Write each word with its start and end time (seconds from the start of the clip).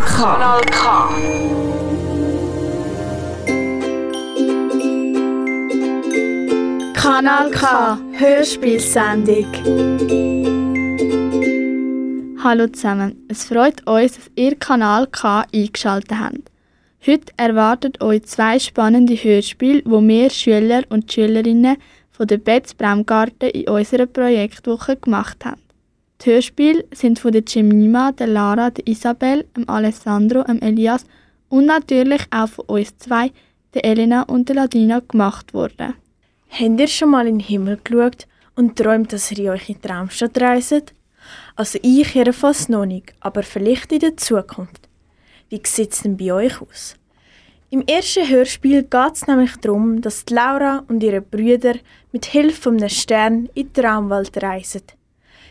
Kanal 0.00 0.60
K. 0.60 1.08
Kanal 6.92 7.50
K. 7.50 7.50
Kanal 7.50 7.50
K 7.50 7.98
Hörspielsendung. 8.12 9.46
Hallo 12.44 12.66
zusammen, 12.66 13.24
es 13.28 13.44
freut 13.44 13.86
uns, 13.86 14.16
dass 14.16 14.30
ihr 14.34 14.56
Kanal 14.56 15.06
K 15.06 15.46
eingeschaltet 15.54 16.18
habt. 16.18 16.50
Heute 17.06 17.32
erwartet 17.38 18.02
euch 18.02 18.24
zwei 18.24 18.58
spannende 18.58 19.14
Hörspiele, 19.14 19.82
wo 19.86 20.02
wir 20.02 20.28
Schüler 20.28 20.82
und 20.90 21.10
Schülerinnen 21.10 21.78
von 22.10 22.26
der 22.26 22.38
Betz 22.38 22.74
Bremgarten 22.74 23.48
in 23.48 23.68
unserer 23.70 24.06
Projektwoche 24.06 24.96
gemacht 24.96 25.44
haben. 25.44 25.65
Die 26.22 26.30
Hörspiele 26.30 26.84
sind 26.92 27.18
von 27.18 27.32
der 27.32 27.42
Jemima, 27.46 28.12
der 28.12 28.26
Lara, 28.26 28.70
der 28.70 28.86
Isabel, 28.86 29.46
dem 29.56 29.68
Alessandro, 29.68 30.42
dem 30.44 30.60
Elias 30.60 31.04
und 31.48 31.66
natürlich 31.66 32.22
auch 32.30 32.48
von 32.48 32.64
uns 32.66 32.96
zwei, 32.98 33.30
der 33.74 33.84
Elena 33.84 34.22
und 34.22 34.48
der 34.48 34.56
Ladina, 34.56 35.00
gemacht 35.00 35.52
worden. 35.52 35.94
Habt 36.48 36.80
ihr 36.80 36.88
schon 36.88 37.10
mal 37.10 37.26
in 37.26 37.38
den 37.38 37.46
Himmel 37.46 37.78
geschaut 37.84 38.26
und 38.54 38.76
träumt, 38.76 39.12
dass 39.12 39.30
ihr 39.30 39.38
in 39.38 39.48
eure 39.48 39.80
Traumstadt 39.80 40.40
reiset? 40.40 40.94
Also 41.54 41.78
ich 41.82 42.14
jedenfalls 42.14 42.68
noch 42.68 42.86
nicht, 42.86 43.12
aber 43.20 43.42
vielleicht 43.42 43.92
in 43.92 44.00
der 44.00 44.16
Zukunft. 44.16 44.88
Wie 45.50 45.60
sieht 45.64 45.92
es 45.92 46.02
denn 46.02 46.16
bei 46.16 46.32
euch 46.32 46.60
aus? 46.60 46.96
Im 47.68 47.82
ersten 47.82 48.28
Hörspiel 48.28 48.84
geht 48.84 49.12
es 49.12 49.26
nämlich 49.26 49.56
darum, 49.56 50.00
dass 50.00 50.24
Laura 50.30 50.84
und 50.88 51.02
ihre 51.02 51.20
Brüder 51.20 51.74
mit 52.12 52.24
Hilfe 52.26 52.70
eines 52.70 52.94
Stern 52.94 53.48
in 53.54 53.72
die 53.72 53.80
Traumwelt 53.80 54.40
reisen. 54.42 54.82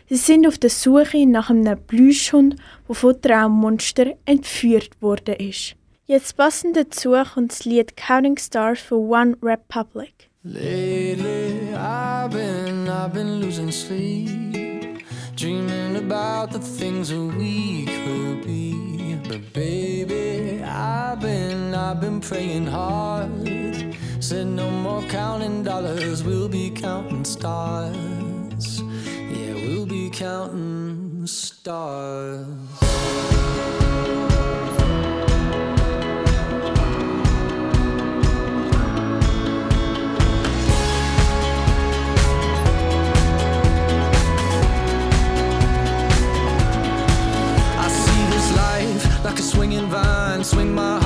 Sie 0.08 0.16
sind 0.16 0.46
auf 0.46 0.56
der 0.56 0.70
Suche 0.70 1.26
nach 1.26 1.50
einem 1.50 1.78
Plüschhund, 1.84 2.56
der 2.86 2.94
von 2.94 3.20
Traummonster 3.20 4.14
entführt 4.24 4.90
worden 5.02 5.34
ist. 5.34 5.74
Jetzt 6.06 6.36
passend 6.36 6.76
dazu 6.76 7.16
kommt 7.34 7.50
das 7.50 7.64
Lied 7.64 7.96
Counting 7.96 8.38
Stars 8.38 8.78
for 8.78 8.98
One 8.98 9.36
Republic. 9.42 10.30
Lately, 10.44 11.74
I've 11.74 12.30
been, 12.30 12.88
I've 12.88 13.12
been 13.12 13.40
losing 13.40 13.72
sleep, 13.72 15.04
dreaming 15.34 15.96
about 15.96 16.52
the 16.52 16.60
things 16.60 17.08
that 17.08 17.34
we 17.36 17.86
could 17.86 18.46
be. 18.46 19.18
But 19.28 19.52
baby, 19.52 20.62
I've 20.62 21.18
been, 21.20 21.74
I've 21.74 22.00
been 22.00 22.20
praying 22.20 22.68
hard. 22.68 23.28
Said 24.20 24.46
no 24.46 24.70
more 24.70 25.02
counting 25.08 25.64
dollars, 25.64 26.22
we'll 26.22 26.48
be 26.48 26.70
counting 26.70 27.24
stars. 27.24 28.84
Be 29.88 30.10
counting 30.10 31.26
stars. 31.28 32.44
I 47.78 47.88
see 47.88 48.26
this 48.30 48.56
life 48.56 49.24
like 49.24 49.38
a 49.38 49.42
swinging 49.42 49.86
vine. 49.86 50.42
Swing 50.42 50.74
my 50.74 51.05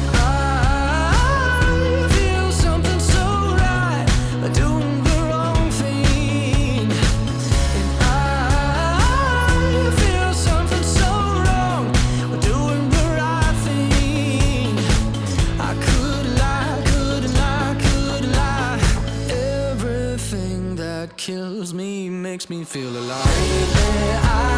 Me 21.73 22.09
makes 22.09 22.49
me 22.49 22.63
feel 22.63 22.89
alive. 22.89 23.25
Lately, 23.25 24.11
I've 24.23 24.50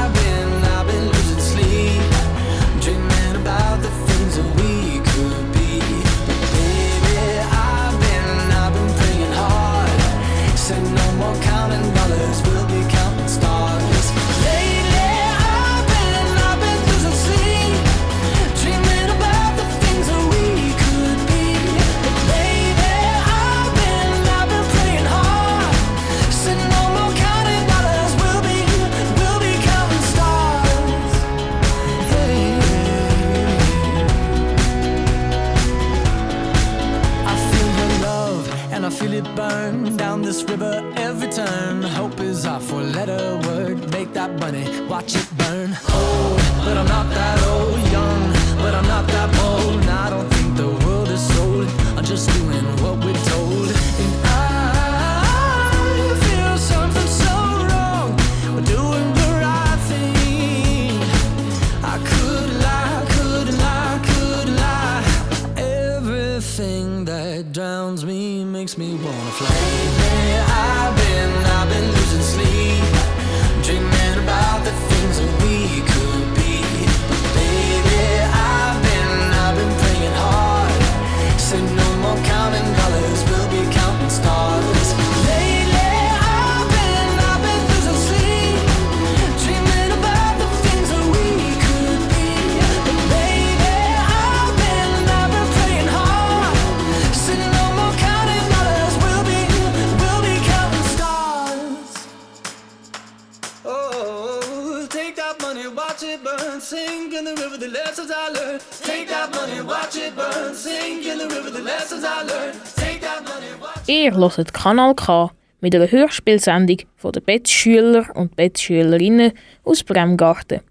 Ihr 114.15 114.37
hört 114.37 114.53
Kanal 114.53 114.93
K 114.93 115.31
mit 115.59 115.73
einer 115.73 115.89
Hörspielsendung 115.89 116.77
von 116.97 117.13
den 117.13 117.23
Bettschüler 117.23 118.05
und 118.13 118.35
Bettschülerinnen 118.35 119.31
aus 119.63 119.83
Bremgarten. 119.83 120.61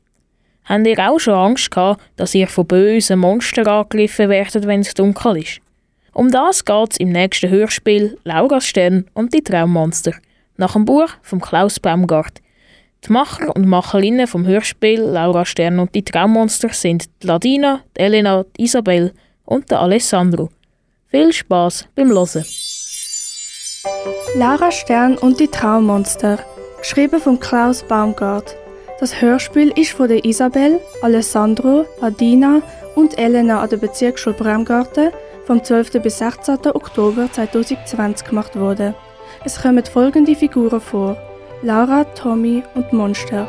Habt 0.65 0.87
ihr 0.87 0.99
auch 1.11 1.19
schon 1.19 1.35
Angst 1.35 1.73
gehabt, 1.73 2.03
dass 2.15 2.37
ihr 2.37 2.47
von 2.47 2.67
bösen 2.67 3.19
Monstern 3.19 3.67
angegriffen 3.67 4.29
werdet, 4.29 4.67
wenn 4.69 4.81
es 4.81 4.95
dunkel 4.95 5.39
ist? 5.39 5.61
Um 6.13 6.31
das 6.31 6.65
geht 6.65 6.93
es 6.93 6.97
im 6.99 7.11
nächsten 7.11 7.51
Hörspiel 7.51 8.17
Laura 8.23 8.61
Stern 8.61 9.07
und 9.13 9.35
die 9.35 9.43
Traummonster 9.43 10.13
nach 10.57 10.75
dem 10.75 10.85
Buch 10.85 11.09
von 11.23 11.41
Klaus 11.41 11.81
Bremgart. 11.81 12.41
Die 13.05 13.13
Macher 13.13 13.57
und 13.57 13.67
Macherinnen 13.67 14.29
vom 14.29 14.47
Hörspiel 14.47 15.01
Laura 15.01 15.45
Stern 15.45 15.81
und 15.81 15.93
die 15.97 16.05
Traummonster 16.05 16.69
sind 16.69 17.07
die 17.21 17.27
Ladina, 17.27 17.81
die 17.97 18.03
Elena, 18.03 18.45
die 18.57 18.65
Isabel 18.65 19.13
und 19.45 19.69
der 19.69 19.81
Alessandro. 19.81 20.51
Viel 21.09 21.33
Spaß 21.33 21.89
beim 21.97 22.11
Hören! 22.11 22.45
Lara 24.37 24.71
Stern 24.71 25.19
und 25.19 25.41
die 25.41 25.49
Traummonster, 25.49 26.39
geschrieben 26.79 27.21
von 27.21 27.41
Klaus 27.41 27.83
Baumgart. 27.83 28.57
Das 29.01 29.21
Hörspiel 29.21 29.71
ist 29.77 29.93
von 29.93 30.09
Isabel, 30.09 30.81
Alessandro, 31.03 31.85
Adina 32.01 32.63
und 32.95 33.19
Elena 33.19 33.61
an 33.61 33.71
der 33.71 33.79
Bezirksschule 33.79 34.37
Bremgarten 34.37 35.11
vom 35.47 35.65
12. 35.65 36.01
bis 36.03 36.19
16. 36.19 36.59
Oktober 36.75 37.29
2020 37.33 38.29
gemacht 38.29 38.57
wurde. 38.57 38.95
Es 39.45 39.61
kommen 39.61 39.85
folgende 39.85 40.37
Figuren 40.37 40.81
vor: 40.81 41.17
Laura, 41.63 42.05
Tommy 42.05 42.63
und 42.75 42.93
Monster. 42.93 43.49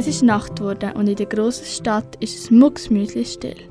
Es 0.00 0.06
ist 0.06 0.22
Nacht 0.22 0.56
geworden 0.56 0.92
und 0.92 1.08
in 1.08 1.16
der 1.16 1.26
grossen 1.26 1.66
Stadt 1.66 2.16
ist 2.20 2.38
es 2.38 2.50
mucksmüsli 2.50 3.22
still. 3.22 3.68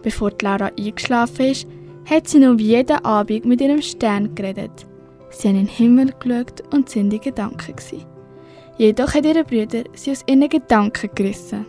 Bevor 0.00 0.30
die 0.30 0.44
Laura 0.44 0.70
eingeschlafen 0.78 1.46
ist, 1.46 1.66
hat 2.08 2.28
sie 2.28 2.38
noch 2.38 2.56
wie 2.56 2.68
jeden 2.68 3.04
Abend 3.04 3.44
mit 3.46 3.60
ihrem 3.60 3.82
Stern 3.82 4.32
geredet. 4.36 4.86
Sie 5.30 5.48
haben 5.48 5.56
in 5.56 5.66
den 5.66 5.74
Himmel 5.74 6.14
geschaut 6.20 6.62
und 6.72 6.88
sind 6.88 7.12
in 7.12 7.20
Gedanken. 7.20 7.74
Gewesen. 7.74 8.06
Jedoch 8.78 9.12
hat 9.12 9.24
ihre 9.24 9.42
Brüder 9.42 9.82
sie 9.94 10.12
aus 10.12 10.22
ihren 10.28 10.48
Gedanken 10.48 11.10
gerissen. 11.16 11.66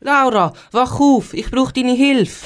Laura, 0.00 0.52
wach 0.72 0.98
auf, 0.98 1.32
ich 1.32 1.48
brauche 1.48 1.72
deine 1.72 1.92
Hilfe. 1.92 2.44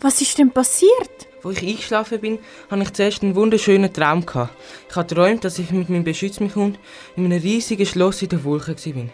Was 0.00 0.20
ist 0.20 0.36
denn 0.36 0.50
passiert? 0.50 1.21
Wo 1.42 1.50
ich 1.50 1.62
eingeschlafen 1.62 2.20
bin, 2.20 2.38
hatte 2.70 2.82
ich 2.82 2.92
zuerst 2.92 3.22
einen 3.22 3.34
wunderschönen 3.34 3.92
Traum. 3.92 4.24
Gehabt. 4.24 4.54
Ich 4.88 4.94
habe 4.94 5.08
geträumt, 5.08 5.44
dass 5.44 5.58
ich 5.58 5.70
mit 5.72 5.88
meinem 5.88 6.04
Beschütz 6.04 6.38
mich 6.38 6.54
in 6.54 6.76
einem 7.16 7.32
riesigen 7.32 7.84
Schloss 7.84 8.22
in 8.22 8.28
den 8.28 8.44
Wolken 8.44 8.76
war. 8.76 9.04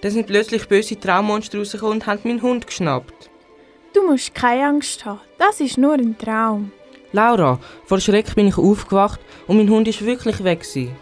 Dann 0.00 0.10
sind 0.12 0.26
plötzlich 0.26 0.68
böse 0.68 0.98
Traummonster 0.98 1.58
rausgekommen 1.58 1.94
und 1.94 2.06
haben 2.06 2.20
meinen 2.24 2.42
Hund 2.42 2.66
geschnappt. 2.66 3.30
Du 3.94 4.06
musst 4.08 4.34
keine 4.34 4.68
Angst 4.68 5.04
haben. 5.04 5.20
Das 5.38 5.60
ist 5.60 5.76
nur 5.76 5.94
ein 5.94 6.16
Traum. 6.16 6.70
Laura, 7.12 7.58
vor 7.84 8.00
Schreck 8.00 8.34
bin 8.34 8.48
ich 8.48 8.56
aufgewacht 8.56 9.20
und 9.46 9.56
mein 9.56 9.68
Hund 9.68 9.88
ist 9.88 10.04
wirklich 10.04 10.42
weg. 10.44 10.60
Gewesen. 10.60 10.96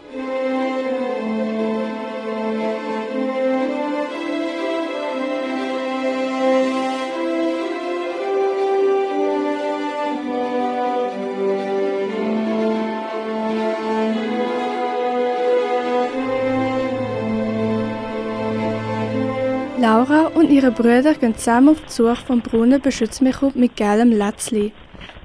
Laura 19.81 20.27
und 20.35 20.51
ihre 20.51 20.69
Brüder 20.69 21.15
gehen 21.15 21.35
zusammen 21.35 21.69
auf 21.69 21.81
die 21.81 21.91
Suche 21.91 22.23
vom 22.27 22.39
Brunnen 22.39 22.79
Beschütz 22.79 23.19
mich 23.19 23.41
mit 23.55 23.75
gelbem 23.75 24.11
Lätzli. 24.11 24.71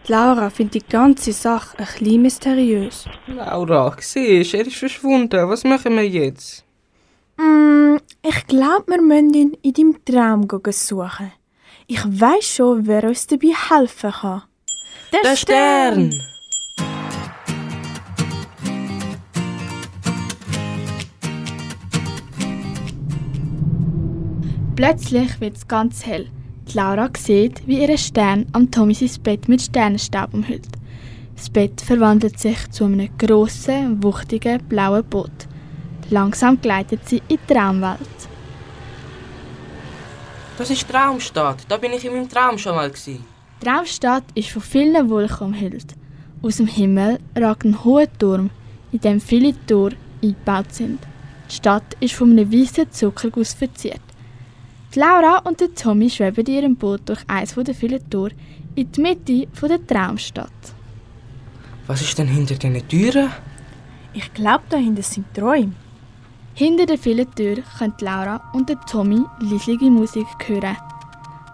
Die 0.09 0.13
Laura 0.13 0.49
findet 0.49 0.75
die 0.75 0.89
ganze 0.89 1.35
Sache 1.35 1.77
ein 1.79 1.85
bisschen 1.85 2.23
mysteriös. 2.23 3.05
Laura, 3.27 3.95
siehst 4.01 4.55
er 4.55 4.67
ist 4.67 4.77
verschwunden. 4.77 5.47
Was 5.47 5.63
machen 5.65 5.97
wir 5.97 6.09
jetzt? 6.09 6.65
Mm, 7.37 7.97
ich 8.23 8.47
glaube, 8.47 8.93
wir 8.93 9.03
müssen 9.03 9.35
ihn 9.35 9.57
in 9.61 9.73
deinem 9.75 10.05
Traum 10.07 10.49
suchen. 10.71 11.33
Ich 11.87 12.03
weiß 12.03 12.57
schon, 12.57 12.87
wer 12.87 13.05
uns 13.05 13.27
dabei 13.27 13.53
helfen 13.69 14.11
kann. 14.11 14.43
Der, 15.13 15.37
Stern! 15.37 16.11
Plötzlich 24.77 25.41
wird 25.41 25.57
es 25.57 25.67
ganz 25.67 26.05
hell. 26.05 26.29
Die 26.69 26.77
Laura 26.77 27.09
sieht, 27.17 27.67
wie 27.67 27.83
ihr 27.83 27.97
Stern 27.97 28.45
am 28.53 28.71
Tommy 28.71 28.93
sein 28.93 29.23
Bett 29.23 29.49
mit 29.49 29.63
Sternenstaub 29.63 30.35
umhüllt. 30.35 30.69
Das 31.35 31.49
Bett 31.49 31.81
verwandelt 31.81 32.39
sich 32.39 32.71
zu 32.71 32.85
einem 32.85 33.09
grossen, 33.17 34.03
wuchtigen, 34.03 34.63
blauen 34.69 35.03
Boot. 35.05 35.31
Langsam 36.11 36.61
gleitet 36.61 37.09
sie 37.09 37.23
in 37.29 37.39
die 37.49 37.55
Traumwelt. 37.55 38.01
Das 40.59 40.69
ist 40.69 40.87
Traumstadt. 40.87 41.65
Da 41.69 41.79
bin 41.79 41.95
ich 41.95 42.05
in 42.05 42.13
meinem 42.13 42.29
Traum 42.29 42.59
schon 42.59 42.75
mal. 42.75 42.91
Gewesen. 42.91 43.25
Die 43.63 43.65
Traumstadt 43.65 44.25
ist 44.35 44.51
von 44.51 44.61
vielen 44.61 45.09
Wolken 45.09 45.47
umhüllt. 45.47 45.95
Aus 46.43 46.59
dem 46.59 46.67
Himmel 46.67 47.19
ragt 47.35 47.65
ein 47.65 47.83
hoher 47.83 48.13
Turm, 48.19 48.51
in 48.93 49.01
dem 49.01 49.21
viele 49.23 49.55
Tore 49.67 49.97
eingebaut 50.23 50.75
sind. 50.75 50.99
Die 51.51 51.55
Stadt 51.55 51.97
ist 52.01 52.15
von 52.15 52.31
einem 52.31 52.53
weißen 52.53 52.93
Zuckerguss 52.93 53.55
verziert. 53.55 54.01
Die 54.97 55.01
Laura 55.01 55.43
und 55.45 55.61
der 55.61 55.75
Tommy 55.75 56.09
schweben 56.09 56.47
in 56.47 56.55
ihrem 56.55 56.77
Boot 56.77 57.03
durch 57.05 57.21
eines 57.29 57.55
der 57.55 57.75
vielen 57.75 58.09
Tore 58.09 58.31
in 58.77 58.91
die 58.91 59.01
Mitte 59.03 59.47
der 59.69 59.87
Traumstadt. 59.87 60.51
Was 61.87 62.01
ist 62.01 62.17
denn 62.17 62.29
hinter 62.29 62.55
diesen 62.55 62.89
Türen? 62.89 63.31
Ich 64.15 64.33
glaube, 64.33 64.65
dahinter 64.71 65.03
sind 65.03 65.27
Träume. 65.35 65.75
Hinter 66.55 66.87
den 66.87 66.97
vielen 66.97 67.31
Türen 67.35 67.63
können 67.79 67.93
Laura 68.01 68.41
und 68.55 68.71
der 68.71 68.81
Tommy 68.91 69.21
leislige 69.41 69.91
Musik 69.91 70.27
hören. 70.47 70.79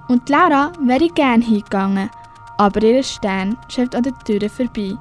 Und 0.06 0.28
Laura 0.28 0.72
wäre 0.80 1.08
gerne 1.08 1.44
hingegangen, 1.44 2.10
aber 2.58 2.80
ihr 2.84 3.02
Stern 3.02 3.58
schwebt 3.68 3.96
an 3.96 4.04
den 4.04 4.14
Türen 4.24 4.50
vorbei. 4.50 4.94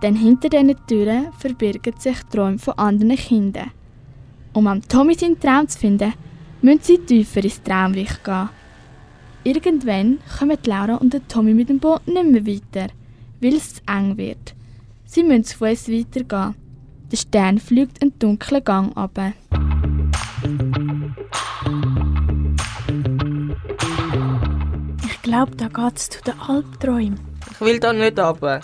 Denn 0.00 0.16
hinter 0.16 0.48
diesen 0.48 0.74
Türen 0.86 1.32
verbirgen 1.34 2.00
sich 2.00 2.16
Träume 2.30 2.58
von 2.58 2.78
anderen 2.78 3.16
Kindern. 3.16 3.72
Um 4.54 4.66
am 4.66 4.80
Tommy 4.88 5.12
seinen 5.12 5.38
Traum 5.38 5.68
zu 5.68 5.78
finden, 5.78 6.14
müssen 6.62 6.82
sie 6.82 6.98
tiefer 6.98 7.44
ins 7.44 7.62
Traumreich 7.62 8.22
gehen. 8.22 8.48
Irgendwann 9.44 10.18
kommen 10.38 10.58
Laura 10.64 10.96
und 10.96 11.12
der 11.12 11.26
Tommy 11.28 11.54
mit 11.54 11.68
dem 11.68 11.78
Boot 11.78 12.06
nicht 12.06 12.24
mehr 12.24 12.46
weiter, 12.46 12.92
weil 13.40 13.54
es 13.54 13.76
zu 13.76 13.82
eng 13.86 14.16
wird. 14.16 14.54
Sie 15.04 15.22
müssen 15.22 15.44
zu 15.44 15.58
Fuß 15.58 15.88
weitergehen. 15.88 16.54
Der 17.10 17.16
Stern 17.16 17.58
fliegt 17.58 18.02
einen 18.02 18.18
dunklen 18.18 18.62
Gang 18.62 18.96
ab. 18.96 19.18
Ich 25.04 25.22
glaube, 25.22 25.56
da 25.56 25.68
geht 25.68 25.96
es 25.96 26.10
zu 26.10 26.22
den 26.22 26.38
Albträumen. 26.40 27.20
Ich 27.52 27.60
will 27.60 27.80
da 27.80 27.92
nicht 27.92 28.18
runter. 28.18 28.60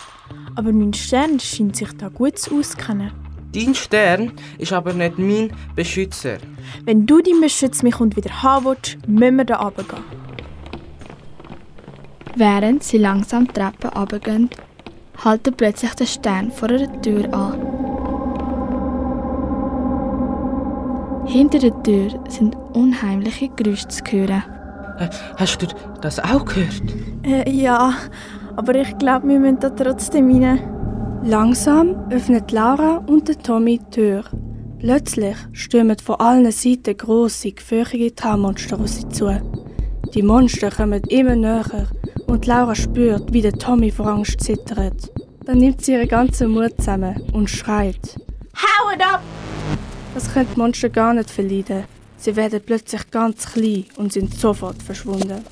Aber 0.56 0.72
mein 0.72 0.92
Stern 0.92 1.40
scheint 1.40 1.76
sich 1.76 1.92
da 1.96 2.08
gut 2.08 2.34
auszukennen. 2.52 3.23
Dein 3.54 3.74
Stern 3.74 4.32
ist 4.58 4.72
aber 4.72 4.92
nicht 4.92 5.18
mein 5.18 5.52
Beschützer. 5.76 6.38
Wenn 6.84 7.06
du 7.06 7.20
deinen 7.20 7.40
Beschütz 7.40 7.82
mich 7.82 8.00
und 8.00 8.16
wieder 8.16 8.42
haben 8.42 8.64
willst, 8.66 8.98
müssen 9.06 9.36
wir 9.36 9.44
da 9.44 9.56
runtergehen. 9.56 10.02
Während 12.36 12.82
sie 12.82 12.98
langsam 12.98 13.46
die 13.46 13.52
Treppe 13.52 13.88
runtergehen, 13.96 14.50
halten 15.24 15.54
plötzlich 15.56 15.94
der 15.94 16.06
Stern 16.06 16.50
vor 16.50 16.68
einer 16.68 17.00
Tür 17.00 17.32
an. 17.32 17.60
Hinter 21.26 21.58
der 21.58 21.82
Tür 21.82 22.08
sind 22.28 22.56
unheimliche 22.72 23.48
Geräusche 23.50 23.88
zu 23.88 24.02
hören. 24.10 24.42
Äh, 24.98 25.08
Hast 25.36 25.62
du 25.62 25.66
das 26.00 26.18
auch 26.18 26.44
gehört? 26.44 26.82
Äh, 27.22 27.48
ja, 27.50 27.94
aber 28.56 28.74
ich 28.74 28.98
glaube, 28.98 29.28
wir 29.28 29.38
müssen 29.38 29.60
da 29.60 29.70
trotzdem 29.70 30.30
rein. 30.42 30.73
Langsam 31.26 31.96
öffnet 32.10 32.52
Laura 32.52 33.02
und 33.06 33.28
der 33.28 33.38
Tommy 33.38 33.78
die 33.78 33.90
Tür. 33.90 34.24
Plötzlich 34.78 35.34
stürmen 35.52 35.96
von 35.98 36.16
allen 36.16 36.52
Seiten 36.52 36.94
grosse, 36.94 37.52
gefürchtige 37.52 38.14
Traummonster 38.14 38.78
auf 38.78 38.88
sie 38.88 39.08
zu. 39.08 39.30
Die 40.12 40.22
Monster 40.22 40.70
kommen 40.70 41.02
immer 41.08 41.34
näher 41.34 41.88
und 42.26 42.44
Laura 42.44 42.74
spürt, 42.74 43.32
wie 43.32 43.40
der 43.40 43.54
Tommy 43.54 43.90
vor 43.90 44.08
Angst 44.08 44.42
zittert. 44.42 45.10
Dann 45.46 45.58
nimmt 45.58 45.82
sie 45.82 45.92
ihren 45.92 46.08
ganzen 46.08 46.50
Mut 46.50 46.76
zusammen 46.76 47.18
und 47.32 47.48
schreit. 47.48 48.16
Haut 48.54 49.00
ab! 49.00 49.22
Das 50.12 50.30
können 50.30 50.48
die 50.54 50.58
Monster 50.58 50.90
gar 50.90 51.14
nicht 51.14 51.30
verleiden. 51.30 51.84
Sie 52.18 52.36
werden 52.36 52.60
plötzlich 52.64 53.10
ganz 53.10 53.50
klein 53.50 53.86
und 53.96 54.12
sind 54.12 54.34
sofort 54.34 54.82
verschwunden. 54.82 55.42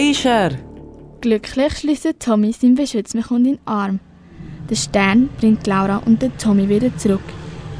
Ist 0.00 0.24
er! 0.24 0.52
Glücklich 1.20 1.78
schließt 1.78 2.18
Tommy 2.18 2.52
seinen 2.52 2.74
Beschützmich 2.74 3.30
in 3.30 3.44
den 3.44 3.58
Arm. 3.66 4.00
Der 4.70 4.76
Stern 4.76 5.28
bringt 5.38 5.66
Laura 5.66 5.98
und 6.06 6.22
den 6.22 6.36
Tommy 6.38 6.68
wieder 6.68 6.96
zurück. 6.96 7.20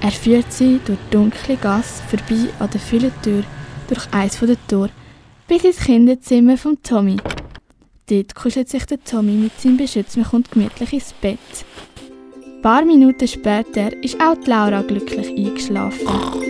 Er 0.02 0.10
führt 0.10 0.52
sie 0.52 0.80
durch 0.84 0.98
dunkle 1.10 1.56
Gasse 1.56 2.02
vorbei 2.08 2.48
an 2.58 2.68
der 2.70 2.80
vielen 2.80 3.12
Tür, 3.22 3.42
durch 3.88 4.12
eins 4.12 4.38
der 4.38 4.56
Tore, 4.68 4.90
bis 5.48 5.64
ins 5.64 5.78
Kinderzimmer 5.80 6.56
von 6.56 6.82
Tommy. 6.82 7.16
Dort 8.08 8.34
kuschelt 8.34 8.68
sich 8.68 8.84
der 8.84 9.02
Tommy 9.02 9.32
mit 9.32 9.58
seinem 9.58 9.78
Beschützmich 9.78 10.32
und 10.32 10.50
gemütlich 10.50 10.92
ins 10.92 11.12
Bett. 11.14 11.38
Ein 12.34 12.62
paar 12.62 12.84
Minuten 12.84 13.28
später 13.28 13.92
ist 14.02 14.20
auch 14.20 14.36
Laura 14.46 14.82
glücklich 14.82 15.28
eingeschlafen. 15.28 16.49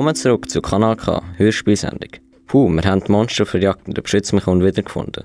Willkommen 0.00 0.16
zurück 0.16 0.48
zu 0.48 0.62
Kanal 0.62 0.96
K, 0.96 1.22
Hörspielsendung. 1.36 2.08
Puh, 2.46 2.70
wir 2.70 2.82
haben 2.84 3.04
die 3.04 3.12
Monster 3.12 3.44
verjagt 3.44 3.86
und 3.86 3.98
den 3.98 4.02
Beschütz 4.02 4.32
mich 4.32 4.46
wiedergefunden. 4.46 5.24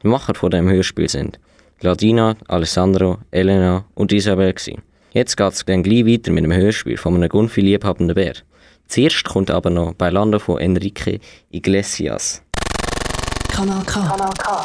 Die 0.00 0.06
Macher 0.06 0.36
von 0.36 0.48
diesem 0.48 0.70
Hörspiel 0.70 1.08
sind 1.08 1.40
Gladina, 1.80 2.36
Alessandro, 2.46 3.18
Elena 3.32 3.84
und 3.96 4.12
Isabel. 4.12 4.52
Gewesen. 4.52 4.80
Jetzt 5.10 5.36
geht 5.36 5.52
es 5.52 5.64
dann 5.64 5.82
gleich 5.82 6.06
weiter 6.06 6.30
mit 6.30 6.44
einem 6.44 6.56
Hörspiel 6.56 6.98
von 6.98 7.16
einem 7.16 7.28
Gunfi 7.28 7.62
liebhabenden 7.62 8.14
Bär. 8.14 8.34
Zuerst 8.86 9.24
kommt 9.24 9.50
aber 9.50 9.70
noch 9.70 9.94
Bailando 9.94 10.38
von 10.38 10.60
Enrique 10.60 11.18
Iglesias. 11.50 12.42
Kanal 13.48 13.82
K. 13.84 14.02
Kanal 14.02 14.30
K. 14.38 14.64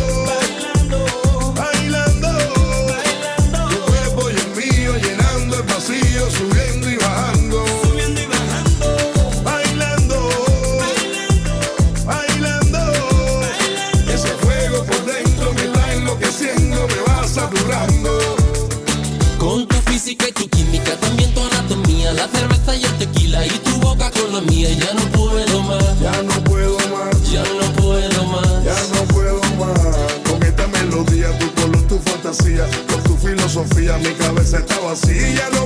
Mía. 24.49 24.69
Ya 24.71 24.93
no 24.93 25.01
puedo 25.11 25.61
más, 25.63 25.99
Ya 26.01 26.21
no 26.23 26.43
puedo 26.43 26.77
más. 26.77 27.31
ya 27.31 27.43
no 27.43 27.73
puedo 27.81 28.23
más. 28.25 28.63
Ya 28.63 28.75
no 28.93 29.03
puedo 29.13 29.41
más 29.59 29.97
con 30.29 30.43
esta 30.43 30.67
melodía, 30.67 31.37
tu 31.39 31.51
color, 31.61 31.81
tu 31.87 31.97
fantasía, 31.99 32.65
con 32.89 33.03
tu 33.03 33.15
filosofía, 33.17 33.97
mi 33.97 34.11
cabeza 34.13 34.57
está 34.59 34.79
vacía. 34.79 35.33
Ya 35.33 35.49
no 35.49 35.65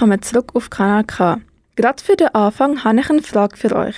willkommen 0.00 0.22
zurück 0.22 0.52
auf 0.54 0.70
Kanal 0.70 1.04
K. 1.04 1.42
Gerade 1.76 2.02
für 2.02 2.16
den 2.16 2.28
Anfang 2.28 2.84
habe 2.84 3.00
ich 3.00 3.10
eine 3.10 3.20
Frage 3.20 3.58
für 3.58 3.76
euch. 3.76 3.96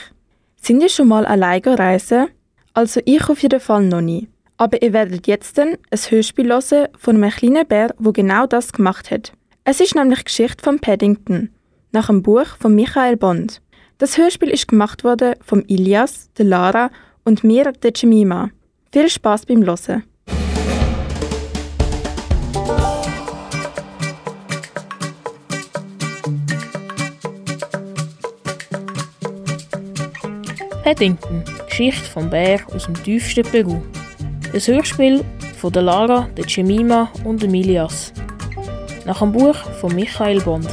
Sind 0.60 0.82
ihr 0.82 0.88
schon 0.88 1.06
mal 1.06 1.24
alleine 1.24 1.78
reisen? 1.78 2.26
Also 2.74 3.00
ich 3.04 3.28
auf 3.28 3.40
jeden 3.40 3.60
Fall 3.60 3.84
noch 3.84 4.00
nie. 4.00 4.28
Aber 4.56 4.82
ihr 4.82 4.92
werdet 4.92 5.28
jetzt 5.28 5.60
ein 5.60 5.78
Hörspiel 6.10 6.48
hören 6.48 6.88
von 6.98 7.22
einem 7.22 7.30
kleinen 7.30 7.68
Bär, 7.68 7.94
wo 7.98 8.10
genau 8.10 8.48
das 8.48 8.72
gemacht 8.72 9.12
hat. 9.12 9.32
Es 9.62 9.78
ist 9.78 9.94
nämlich 9.94 10.24
Geschichte 10.24 10.64
von 10.64 10.80
Paddington, 10.80 11.50
nach 11.92 12.08
einem 12.08 12.24
Buch 12.24 12.56
von 12.58 12.74
Michael 12.74 13.16
Bond. 13.16 13.62
Das 13.98 14.18
Hörspiel 14.18 14.50
ist 14.50 14.66
gemacht 14.66 15.04
worden 15.04 15.36
von 15.40 15.62
Ilias, 15.66 16.32
der 16.36 16.46
Lara 16.46 16.90
und 17.22 17.44
mir, 17.44 17.70
der 17.70 17.92
Jemima. 17.94 18.50
Viel 18.92 19.08
Spaß 19.08 19.46
beim 19.46 19.62
Hören. 19.64 20.02
Paddington, 30.92 31.42
Geschichte 31.66 32.04
vom 32.04 32.28
Bär 32.28 32.60
aus 32.74 32.84
dem 32.84 33.02
tiefsten 33.02 33.44
Peru. 33.44 33.80
Ein 34.52 34.60
Hörspiel 34.60 35.24
von 35.56 35.72
der 35.72 35.80
Lara, 35.80 36.28
der 36.36 36.44
Jemima 36.44 37.10
und 37.24 37.42
dem 37.42 37.54
Ilias. 37.54 38.12
Nach 39.06 39.20
dem 39.20 39.32
Buch 39.32 39.56
von 39.80 39.94
Michael 39.94 40.42
Bond. 40.42 40.68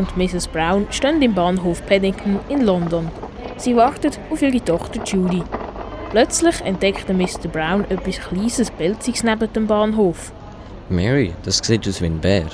Und 0.00 0.16
Mrs. 0.16 0.48
Brown 0.48 0.86
stehen 0.90 1.20
im 1.20 1.34
Bahnhof 1.34 1.84
Paddington 1.86 2.40
in 2.48 2.62
London. 2.62 3.10
Sie 3.58 3.76
warten 3.76 4.10
auf 4.30 4.40
ihre 4.40 4.64
Tochter 4.64 5.04
Judy. 5.04 5.42
Plötzlich 6.10 6.60
entdeckt 6.62 7.06
der 7.06 7.14
Mr. 7.14 7.48
Brown 7.52 7.84
etwas 7.90 8.18
Kleines, 8.18 8.70
Pelziges 8.70 9.22
neben 9.22 9.52
dem 9.52 9.66
Bahnhof. 9.66 10.32
Mary, 10.88 11.34
das 11.42 11.58
sieht 11.58 11.86
aus 11.86 12.00
wie 12.00 12.06
ein 12.06 12.18
Bär. 12.18 12.46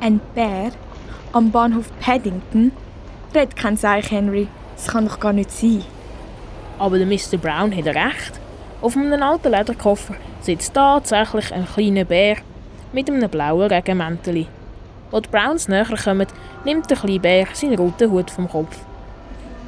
Ein 0.00 0.20
Bär? 0.34 0.72
Am 1.32 1.50
Bahnhof 1.50 1.90
Paddington? 2.00 2.72
Red 3.34 3.56
kein 3.56 3.76
Seich, 3.76 4.10
Henry. 4.10 4.48
Das 4.76 4.88
kann 4.88 5.08
doch 5.08 5.18
gar 5.18 5.32
nicht 5.32 5.50
sein. 5.50 5.82
Aber 6.78 6.98
der 6.98 7.06
Mr. 7.06 7.38
Brown 7.40 7.74
hat 7.74 7.86
recht. 7.86 8.40
Auf 8.82 8.96
einem 8.96 9.22
alten 9.22 9.50
Lederkoffer 9.50 10.14
sitzt 10.42 10.74
tatsächlich 10.74 11.52
ein 11.52 11.66
kleiner 11.66 12.04
Bär 12.04 12.36
mit 12.92 13.10
einem 13.10 13.30
blauen 13.30 13.68
Regenmäntel. 13.70 14.46
Als 15.12 15.22
die 15.22 15.30
Browns 15.30 15.68
näher 15.68 15.86
kommen, 15.86 16.26
nimmt 16.66 16.90
der 16.90 16.96
kleine 16.98 17.20
Bär 17.20 17.46
seinen 17.54 17.78
roten 17.78 18.10
Hut 18.10 18.30
vom 18.30 18.48
Kopf. 18.48 18.76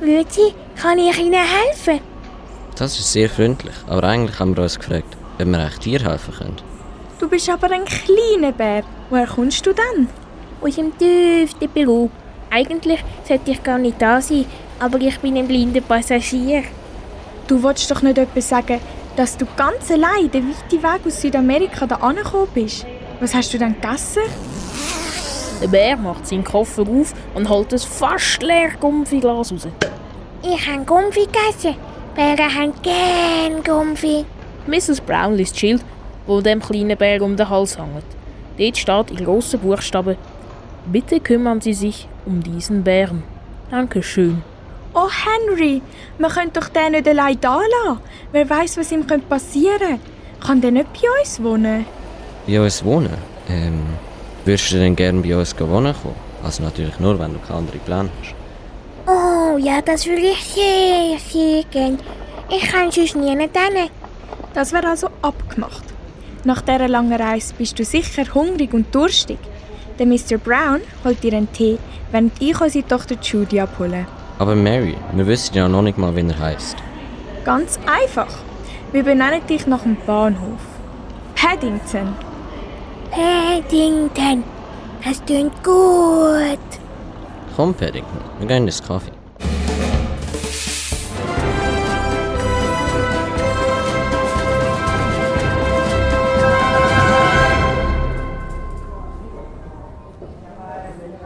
Grüezi, 0.01 0.53
kann 0.77 0.99
ich 0.99 1.19
Ihnen 1.19 1.35
helfen? 1.35 2.01
Das 2.77 2.99
ist 2.99 3.13
sehr 3.13 3.31
freundlich, 3.31 3.75
aber 3.87 4.05
eigentlich 4.05 4.39
haben 4.39 4.57
wir 4.57 4.65
uns 4.65 4.79
gefragt, 4.79 5.17
ob 5.41 5.47
wir 5.47 5.59
euch 5.59 5.79
dir 5.79 6.01
helfen 6.01 6.35
können. 6.35 6.57
Du 7.19 7.29
bist 7.29 7.49
aber 7.49 7.71
ein 7.71 7.85
kleiner 7.85 8.53
Bär. 8.53 8.83
Woher 9.11 9.27
kommst 9.27 9.65
du 9.65 9.73
denn? 9.73 10.09
Aus 10.61 10.75
dem 10.75 10.97
tiefsten 10.99 11.69
Peru. 11.69 12.11
Eigentlich 12.51 13.03
sollte 13.27 13.51
ich 13.53 13.63
gar 13.63 13.79
nicht 13.79 14.01
da 14.01 14.21
sein, 14.21 14.45
aber 14.79 15.01
ich 15.01 15.19
bin 15.21 15.37
ein 15.37 15.49
blinder 15.49 15.81
Passagier. 15.81 16.65
Du 17.47 17.63
wolltest 17.63 17.91
doch 17.91 18.03
nicht 18.03 18.19
etwas 18.19 18.49
sagen, 18.49 18.81
dass 19.17 19.37
du 19.37 19.47
ganz 19.57 19.91
allein 19.91 20.31
den 20.31 20.49
weiten 20.49 20.83
Weg 20.83 21.07
aus 21.07 21.21
Südamerika 21.21 21.87
da 21.87 21.97
angekommen 21.97 22.49
bist. 22.55 22.87
Was 23.21 23.35
hast 23.35 23.53
du 23.53 23.59
denn 23.59 23.75
gegessen? 23.81 24.23
Der 25.61 25.69
Bär 25.69 25.97
macht 25.97 26.27
seinen 26.27 26.45
Koffer 26.45 26.83
auf 26.83 27.13
und 27.35 27.49
holt 27.49 27.73
ein 27.73 27.79
fast 27.81 28.43
leer 28.43 28.71
Gumpfiglas 28.81 29.53
raus. 29.53 29.67
Ich 30.43 30.69
habe 30.69 30.85
Gumpfi 30.85 31.27
gegessen. 31.27 31.75
Bären 32.15 32.55
haben 32.55 32.73
gern 32.83 33.65
Gumpfi. 33.65 34.25
Mrs. 34.69 35.01
Brown 35.01 35.35
liest 35.35 35.53
das 35.53 35.59
Schild, 35.61 35.85
wo 36.27 36.41
dem 36.41 36.61
kleinen 36.61 36.97
Bär 36.97 37.23
um 37.23 37.37
den 37.37 37.49
Hals 37.49 37.77
hängt. 37.77 38.05
Dort 38.57 38.77
steht 38.77 39.11
in 39.11 39.25
grossen 39.25 39.59
Buchstaben: 39.59 40.17
Bitte 40.87 41.19
kümmern 41.19 41.61
Sie 41.61 41.75
sich 41.75 42.09
um 42.25 42.41
diesen 42.41 42.85
Bären. 42.85 43.25
Dankeschön. 43.71 44.43
Oh 44.95 45.09
Henry, 45.09 45.83
wir 46.19 46.29
können 46.29 46.53
doch 46.53 46.69
den 46.69 46.93
nicht 46.93 47.09
allein 47.09 47.39
da 47.41 47.57
lassen. 47.57 48.01
Wer 48.33 48.49
weiß, 48.49 48.79
was 48.79 48.93
ihm 48.93 49.07
passieren 49.07 49.79
könnte. 49.79 50.01
Kann 50.41 50.61
der 50.61 50.71
nicht 50.71 50.93
bei 50.93 51.21
uns 51.21 51.43
wohnen? 51.43 51.85
Bei 52.47 52.61
uns 52.61 52.85
wohnen? 52.85 53.15
Ähm, 53.49 53.83
würdest 54.49 54.73
du 54.73 54.79
denn 54.79 54.97
gerne 54.97 55.21
bei 55.21 55.37
uns 55.37 55.55
wohnen 55.61 55.95
kommen? 56.03 56.15
Also 56.43 56.63
natürlich 56.63 56.99
nur, 56.99 57.19
wenn 57.19 57.35
du 57.35 57.39
keine 57.41 57.59
anderen 57.59 57.81
Pläne 57.81 58.09
hast. 58.21 58.35
Oh 59.07 59.59
ja, 59.59 59.81
das 59.83 60.07
würde 60.07 60.23
ich 60.23 60.43
sehr, 60.43 61.19
sehr 61.19 61.63
gern. 61.71 61.99
Ich 62.51 62.67
kann 62.71 62.91
sonst 62.91 63.15
nie 63.15 63.29
hin. 63.29 63.51
Das 64.55 64.73
wäre 64.73 64.89
also 64.89 65.09
abgemacht. 65.21 65.85
Nach 66.45 66.63
dieser 66.63 66.89
langen 66.89 67.13
Reise 67.13 67.53
bist 67.59 67.79
du 67.79 67.85
sicher 67.85 68.25
hungrig 68.33 68.73
und 68.73 68.95
durstig. 68.95 69.39
Der 69.99 70.07
Mr. 70.07 70.39
Brown 70.43 70.81
holt 71.05 71.23
dir 71.23 71.35
einen 71.35 71.53
Tee, 71.53 71.79
während 72.11 72.41
ich 72.41 72.59
unsere 72.59 72.87
Tochter 72.87 73.17
Judy 73.21 73.61
abhole. 73.61 74.07
Aber 74.39 74.55
Mary, 74.55 74.97
wir 75.13 75.27
wissen 75.27 75.55
ja 75.57 75.69
noch 75.69 75.83
nicht 75.83 75.99
mal, 75.99 76.15
wie 76.17 76.27
er 76.27 76.39
heißt. 76.39 76.77
Ganz 77.45 77.79
einfach. 77.87 78.33
Wir 78.93 79.03
benennen 79.03 79.47
dich 79.47 79.67
nach 79.67 79.83
dem 79.83 79.97
Bahnhof. 80.07 80.61
Paddington. 81.35 82.28
Paddington. 83.11 84.45
Das 85.05 85.25
klingt 85.25 85.65
gut. 85.65 86.59
Komm, 87.57 87.75
Paddington, 87.75 88.21
wir 88.39 88.47
gehen 88.47 88.65
ins 88.65 88.83
Kaffee. 88.83 89.13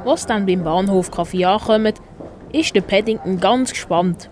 Was 0.05 0.27
dann 0.27 0.47
beim 0.47 0.65
Bahnhof 0.65 1.11
Kaffee 1.11 1.45
ankommt, 1.45 1.95
ist 2.53 2.75
der 2.75 2.81
Paddington 2.81 3.39
ganz 3.39 3.71
gespannt. 3.71 4.29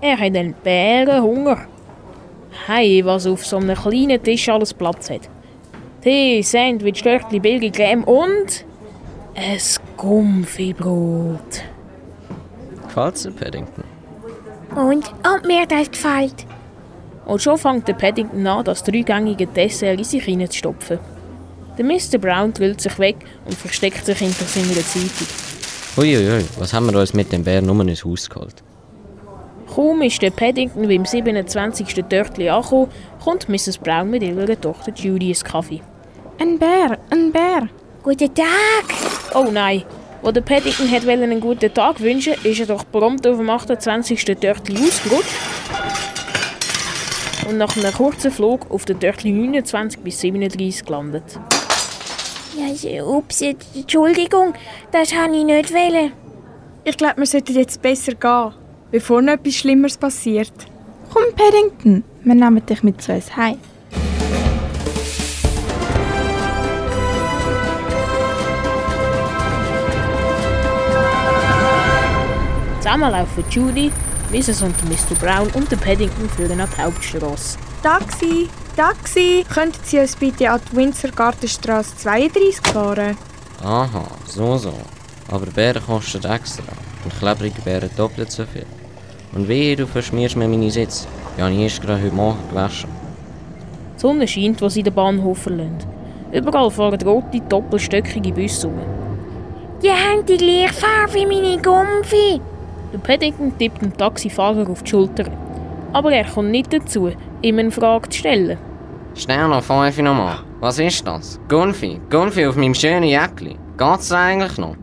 Er 0.00 0.18
hat 0.18 0.36
einen 0.36 0.54
Bärenhunger. 0.62 1.66
Hey, 2.66 3.04
was 3.04 3.26
auf 3.26 3.46
so 3.46 3.56
einem 3.56 3.76
kleinen 3.76 4.22
Tisch 4.22 4.48
alles 4.48 4.74
Platz 4.74 5.10
hat. 5.10 5.28
Tee, 6.02 6.42
Sandwich, 6.42 7.02
Törtli, 7.02 7.40
Bilgi, 7.40 7.70
Creme 7.70 8.04
und 8.04 8.64
ein 9.34 9.58
Gumpfibrot. 9.96 11.62
Gefällt's 12.86 13.22
dir, 13.22 13.30
Paddington? 13.32 13.84
Und 14.74 15.12
ob 15.24 15.46
mir 15.46 15.66
das 15.66 15.90
gefällt. 15.90 16.46
Und 17.26 17.42
schon 17.42 17.58
fängt 17.58 17.86
der 17.86 17.94
Paddington 17.94 18.46
an, 18.46 18.64
das 18.64 18.82
dreigängige 18.82 19.46
Dessert 19.46 19.98
in 19.98 20.04
sich 20.04 20.24
hineinzustopfen. 20.24 20.98
Der 21.76 21.84
Mr. 21.84 22.18
Brown 22.18 22.52
drillt 22.52 22.80
sich 22.80 22.98
weg 22.98 23.16
und 23.44 23.54
versteckt 23.54 24.04
sich 24.06 24.18
hinter 24.18 24.44
seiner 24.44 24.74
Zeitung. 24.74 25.26
Uiuiui, 25.96 26.44
was 26.58 26.72
haben 26.72 26.90
wir 26.90 26.98
uns 26.98 27.14
mit 27.14 27.30
dem 27.30 27.44
Bär 27.44 27.60
nur 27.60 27.80
ins 27.86 28.04
Haus 28.04 28.28
geholt? 28.28 28.62
Kaum 29.74 30.02
ist 30.02 30.20
der 30.20 30.30
Paddington 30.30 30.88
beim 30.88 31.04
27. 31.04 32.04
Törtli 32.08 32.48
angekommen, 32.48 32.90
kommt 33.22 33.48
Mrs. 33.48 33.78
Brown 33.78 34.10
mit 34.10 34.22
ihrer 34.22 34.60
Tochter 34.60 34.92
Judy 34.92 35.28
ins 35.28 35.44
Kaffee. 35.44 35.80
Ein 36.42 36.58
Bär, 36.58 36.96
ein 37.10 37.30
Bär. 37.32 37.68
Guten 38.02 38.34
Tag. 38.34 38.46
Oh 39.34 39.50
nein, 39.52 39.82
wo 40.22 40.30
der 40.32 40.40
Paddington 40.40 40.90
hat 40.90 41.06
einen 41.06 41.38
guten 41.38 41.74
Tag 41.74 42.00
wünschen, 42.00 42.32
ist 42.42 42.60
er 42.60 42.64
doch 42.64 42.82
prompt 42.90 43.26
auf 43.26 43.36
dem 43.36 43.50
28. 43.50 44.24
Törtli 44.24 44.74
ausgerutscht 44.74 45.36
und 47.46 47.58
nach 47.58 47.76
einem 47.76 47.92
kurzen 47.92 48.30
Flug 48.30 48.70
auf 48.70 48.86
den 48.86 48.98
Törtli 48.98 49.32
29 49.32 50.00
bis 50.00 50.20
37 50.20 50.82
gelandet. 50.86 51.38
Ja, 52.56 53.04
ups, 53.04 53.42
Entschuldigung, 53.42 54.54
das 54.92 55.14
habe 55.14 55.36
ich 55.36 55.44
nicht 55.44 55.74
wollen. 55.74 56.12
Ich 56.84 56.96
glaube, 56.96 57.18
wir 57.18 57.26
sollten 57.26 57.54
jetzt 57.54 57.82
besser 57.82 58.14
gehen, 58.14 58.54
bevor 58.90 59.20
noch 59.20 59.34
etwas 59.34 59.56
Schlimmeres 59.56 59.98
passiert. 59.98 60.54
Komm, 61.12 61.24
Paddington, 61.36 62.02
wir 62.24 62.34
nehmen 62.34 62.64
dich 62.64 62.82
mit 62.82 63.02
zu 63.02 63.12
uns 63.12 63.36
heim. 63.36 63.58
Zusammen 72.80 73.12
laufen 73.12 73.44
Judy, 73.50 73.92
Mrs. 74.32 74.62
und 74.62 74.74
Mr. 74.88 75.14
Brown 75.20 75.48
und 75.52 75.70
der 75.70 75.76
Paddington 75.76 76.30
führen 76.30 76.58
an 76.62 76.68
die 76.74 76.82
Hauptstrasse. 76.82 77.58
Taxi, 77.82 78.48
Taxi, 78.74 79.44
könnten 79.52 79.80
Sie 79.82 79.98
uns 79.98 80.16
bitte 80.16 80.50
an 80.50 80.62
die 80.72 80.76
Windsor 80.76 81.10
Gartenstraße 81.10 81.94
32 81.98 82.72
fahren? 82.72 83.18
Aha, 83.62 84.06
so 84.24 84.56
so. 84.56 84.72
Aber 85.28 85.44
Bären 85.44 85.82
kosten 85.84 86.24
extra. 86.24 86.62
Und 87.04 87.18
klebrige 87.18 87.60
Bären 87.60 87.90
doppelt 87.98 88.32
so 88.32 88.44
viel. 88.46 88.64
Und 89.34 89.46
wehe, 89.46 89.76
du 89.76 89.86
verschmierst 89.86 90.36
mir 90.36 90.48
meine 90.48 90.70
Sitze. 90.70 91.06
Ja, 91.36 91.50
ich 91.50 91.58
erst 91.58 91.82
gerade 91.82 92.02
heute 92.02 92.14
Morgen 92.14 92.48
gewaschen. 92.48 92.88
Die 93.96 94.00
Sonne 94.00 94.26
scheint, 94.26 94.62
als 94.62 94.72
sie 94.72 94.82
den 94.82 94.94
Bahnhof 94.94 95.42
verlassen. 95.42 95.84
Überall 96.32 96.70
fahren 96.70 97.02
rote, 97.02 97.40
doppelstöckige 97.46 98.32
Busse 98.32 98.68
rum. 98.68 98.80
Die 99.82 99.90
haben 99.90 100.24
die 100.24 100.38
gleiche 100.38 100.72
Farbe 100.72 101.14
wie 101.14 101.26
meine 101.26 101.60
Gumpfi. 101.60 102.40
Der 102.92 102.98
Paddington 102.98 103.56
tippt 103.56 103.82
dem 103.82 103.96
Taxifahrer 103.96 104.68
auf 104.68 104.82
die 104.82 104.90
Schulter. 104.90 105.30
Aber 105.92 106.12
er 106.12 106.24
kommt 106.24 106.50
nicht 106.50 106.72
dazu, 106.72 107.12
ihm 107.40 107.58
eine 107.58 107.70
Frage 107.70 108.08
zu 108.08 108.18
stellen. 108.18 108.58
Schnell 109.14 109.48
noch 109.48 109.62
fünf 109.62 109.96
nochmal. 109.98 110.38
Was 110.58 110.78
ist 110.78 111.06
das? 111.06 111.40
Gunfi, 111.48 112.00
Gunfi 112.10 112.46
auf 112.46 112.56
meinem 112.56 112.74
schönen 112.74 113.04
Jäckli. 113.04 113.56
Geht's 113.78 114.10
eigentlich 114.12 114.58
noch? 114.58 114.76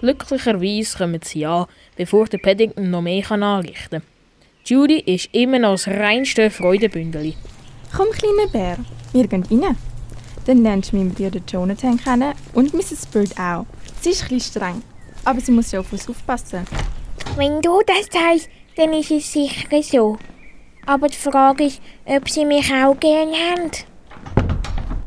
Glücklicherweise 0.00 0.98
kommen 0.98 1.20
sie 1.22 1.46
an, 1.46 1.66
bevor 1.96 2.26
der 2.26 2.38
Paddington 2.38 2.90
noch 2.90 3.02
mehr 3.02 3.30
anrichten 3.30 4.00
kann. 4.00 4.11
Judy 4.64 5.00
ist 5.00 5.28
immer 5.32 5.58
noch 5.58 5.72
das 5.72 5.88
reinste 5.88 6.48
Freudebündeli. 6.48 7.34
Komm, 7.96 8.10
kleiner 8.10 8.46
Bär, 8.46 8.76
wir 9.12 9.26
gehen 9.26 9.44
rein. 9.50 9.76
Dann 10.46 10.62
lernst 10.62 10.92
du 10.92 10.96
meinen 10.96 11.12
Bruder 11.12 11.40
Jonathan 11.48 11.96
kennen 11.96 12.32
und 12.54 12.72
Mrs. 12.72 13.06
Bird 13.06 13.36
auch. 13.40 13.66
Sie 14.00 14.10
ist 14.10 14.22
ein 14.22 14.28
bisschen 14.28 14.62
streng, 14.62 14.82
aber 15.24 15.40
sie 15.40 15.50
muss 15.50 15.72
ja 15.72 15.80
auf 15.80 15.92
uns 15.92 16.08
aufpassen. 16.08 16.64
Wenn 17.36 17.60
du 17.60 17.80
das 17.84 18.06
sagst, 18.12 18.48
dann 18.76 18.92
ist 18.92 19.10
es 19.10 19.32
sicher 19.32 19.82
so. 19.82 20.16
Aber 20.86 21.08
die 21.08 21.16
Frage 21.16 21.64
ist, 21.64 21.80
ob 22.04 22.28
sie 22.30 22.44
mich 22.44 22.72
auch 22.72 22.98
gern 23.00 23.32
haben. 23.32 23.70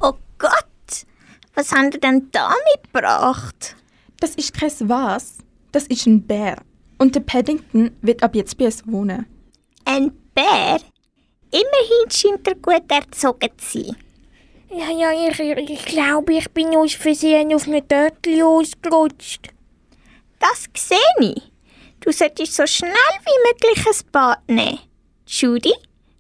Oh 0.02 0.14
Gott, 0.38 1.06
was 1.54 1.72
haben 1.72 1.94
Sie 1.94 2.00
denn 2.00 2.28
da 2.34 2.54
mitgebracht? 2.74 3.78
Das 4.20 4.36
ist 4.36 4.54
kein 4.54 4.72
Was, 4.90 5.38
das 5.72 5.88
ist 5.88 6.08
ein 6.08 6.22
Bär. 6.24 6.58
Und 6.98 7.16
der 7.16 7.22
Paddington 7.22 7.92
wird 8.02 8.22
ab 8.22 8.36
jetzt 8.36 8.58
bei 8.58 8.66
uns 8.66 8.86
wohnen. 8.86 9.26
Bär? 10.36 10.80
Immerhin 11.50 12.12
scheint 12.12 12.48
er 12.48 12.56
gut 12.56 12.92
erzogen 12.92 13.50
zu 13.58 13.80
sein. 13.80 13.96
Ja, 14.70 14.90
ja, 14.92 15.30
ich, 15.30 15.40
ich 15.40 15.86
glaube, 15.86 16.34
ich 16.34 16.52
bin 16.52 16.76
aus 16.76 16.94
Versehen 16.94 17.56
auf 17.56 17.66
eine 17.68 17.88
Törtli 17.88 18.44
ausgerutscht. 18.44 19.48
Das 20.40 20.68
sehe 20.76 20.98
ich. 21.20 21.42
Du 22.02 22.12
solltest 22.12 22.56
so 22.56 22.68
schnell 22.68 22.92
wie 22.92 23.48
möglich 23.48 23.88
ein 23.88 24.12
Bad 24.12 24.40
nehmen. 24.50 24.80
Judy, 25.26 25.74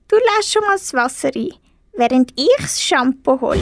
du 0.07 0.15
lässt 0.15 0.53
schon 0.53 0.63
mal 0.63 0.77
das 0.77 0.93
Wasser 0.93 1.31
ein, 1.35 1.53
während 1.93 2.31
ich 2.39 2.47
das 2.57 2.81
Shampoo 2.81 3.39
hole. 3.41 3.61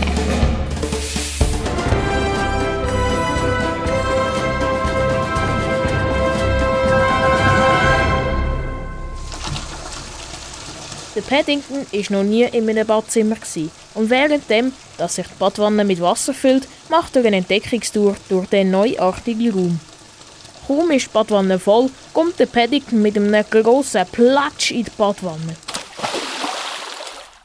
Der 11.15 11.21
Paddington 11.21 11.85
war 11.91 12.17
noch 12.17 12.23
nie 12.23 12.43
in 12.43 12.67
einem 12.67 12.87
Badzimmer 12.87 13.35
und 13.93 14.09
währenddem, 14.09 14.73
dass 14.97 15.15
sich 15.15 15.27
die 15.27 15.33
Badwanne 15.37 15.85
mit 15.85 16.01
Wasser 16.01 16.33
füllt, 16.33 16.67
macht 16.89 17.15
er 17.15 17.25
eine 17.25 17.37
Entdeckungstour 17.37 18.15
durch 18.29 18.47
den 18.47 18.71
neuartigen 18.71 19.51
Raum. 19.51 19.79
Kaum 20.65 20.89
ist 20.89 21.07
die 21.07 21.09
Badwanne 21.11 21.59
voll, 21.59 21.91
kommt 22.13 22.39
der 22.39 22.47
Paddington 22.47 23.01
mit 23.01 23.15
einem 23.15 23.45
grossen 23.47 24.07
Platsch 24.11 24.71
in 24.71 24.85
die 24.85 24.91
Badwanne. 24.97 25.55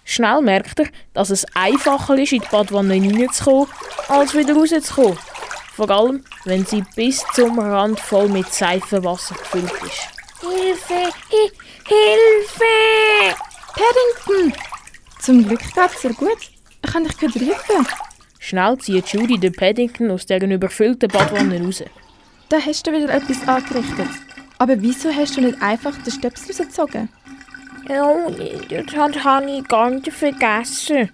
Schnell 0.04 0.40
merkt 0.40 0.80
er, 0.80 0.86
dass 1.12 1.28
es 1.28 1.44
einfacher 1.54 2.16
ist, 2.16 2.32
in 2.32 2.40
die 2.40 2.48
Badwanne 2.50 2.94
hineinzukommen, 2.94 3.68
als 4.08 4.34
wieder 4.34 4.54
rauszukommen. 4.54 5.18
Vor 5.76 5.90
allem, 5.90 6.24
wenn 6.44 6.64
sie 6.64 6.82
bis 6.96 7.22
zum 7.34 7.58
Rand 7.58 8.00
voll 8.00 8.28
mit 8.28 8.52
Seifenwasser 8.52 9.34
gefüllt 9.34 9.70
ist. 9.84 10.08
Hilfe! 10.40 11.12
Hi 11.30 11.50
Hilfe! 11.86 13.47
Paddington! 13.78 14.52
Zum 15.20 15.46
Glück 15.46 15.60
geht's 15.60 16.00
dir 16.02 16.12
gut. 16.14 16.38
Ich 16.84 16.92
kann 16.92 17.04
dich 17.04 17.16
gut 17.18 17.34
rufen. 17.36 17.86
Schnell 18.40 18.78
zieht 18.78 19.08
Judy 19.08 19.38
den 19.38 19.52
Paddington 19.52 20.10
aus 20.10 20.26
deren 20.26 20.50
überfüllten 20.50 21.08
Badwanne 21.08 21.60
raus. 21.62 21.82
Da 22.48 22.58
hast 22.60 22.86
du 22.86 22.92
wieder 22.92 23.12
etwas 23.14 23.46
angerichtet. 23.46 24.08
Aber 24.58 24.80
wieso 24.80 25.12
hast 25.14 25.36
du 25.36 25.42
nicht 25.42 25.60
einfach 25.62 25.94
den 26.02 26.12
Stöpsel 26.12 26.48
rausgezogen? 26.48 27.08
Oh, 27.90 28.34
das 28.68 28.96
hat- 28.96 29.24
habe 29.24 29.50
ich 29.50 29.68
ganz 29.68 30.08
vergessen. 30.12 31.10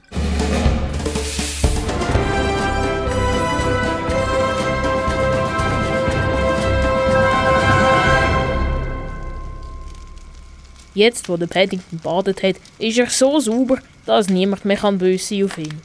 Jetzt, 10.95 11.29
wo 11.29 11.37
der 11.37 11.49
Paddington 11.49 11.99
badet 11.99 12.43
hat, 12.45 12.57
ist 12.79 12.99
er 12.99 13.11
so 13.11 13.41
sauber, 13.41 13.79
dass 14.07 14.29
niemand 14.29 14.65
mehr 14.65 14.77
kann 14.77 14.99
böse 14.99 15.25
sein 15.25 15.45
auf 15.45 15.59
ihn. 15.59 15.83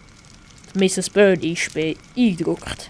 Mrs. 0.75 1.09
Bird 1.09 1.43
ist 1.43 1.73
beeindruckt. 1.73 2.89